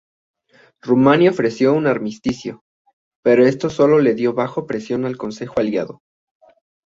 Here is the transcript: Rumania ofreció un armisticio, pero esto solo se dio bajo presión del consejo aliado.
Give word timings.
Rumania 0.81 1.29
ofreció 1.29 1.73
un 1.75 1.85
armisticio, 1.85 2.63
pero 3.23 3.45
esto 3.45 3.69
solo 3.69 4.01
se 4.01 4.15
dio 4.15 4.33
bajo 4.33 4.65
presión 4.65 5.03
del 5.03 5.15
consejo 5.15 5.59
aliado. 5.59 6.01